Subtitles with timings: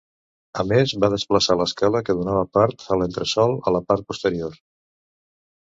[0.61, 4.61] A més va desplaçar l'escala que donava part a l'entresòl a la part posterior.